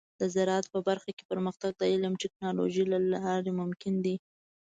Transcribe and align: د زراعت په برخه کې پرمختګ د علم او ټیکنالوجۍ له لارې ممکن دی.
د 0.19 0.21
زراعت 0.33 0.65
په 0.73 0.79
برخه 0.87 1.09
کې 1.17 1.23
پرمختګ 1.31 1.71
د 1.77 1.83
علم 1.91 2.13
او 2.15 2.19
ټیکنالوجۍ 2.23 2.83
له 2.93 2.97
لارې 3.23 3.51
ممکن 3.61 3.93
دی. 4.05 4.15